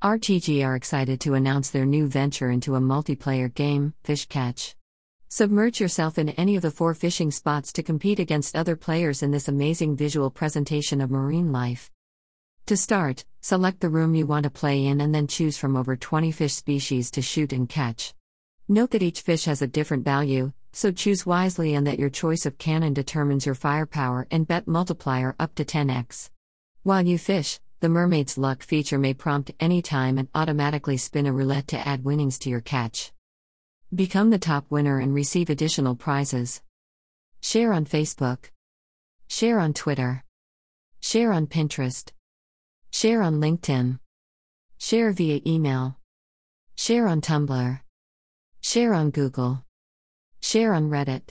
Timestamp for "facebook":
37.84-38.50